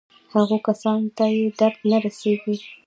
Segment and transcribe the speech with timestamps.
[0.33, 2.55] هغو کسانو ته یې درد نه رسېږي.